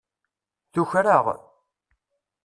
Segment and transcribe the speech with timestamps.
[0.73, 1.25] Tuker-aɣ.